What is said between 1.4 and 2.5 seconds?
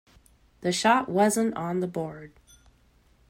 on the board.